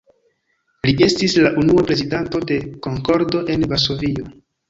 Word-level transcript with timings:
Li 0.89 0.93
estis 1.07 1.35
la 1.43 1.51
unua 1.65 1.83
prezidanto 1.91 2.41
de 2.51 2.57
„Konkordo“ 2.87 3.45
en 3.57 3.67
Varsovio. 3.75 4.27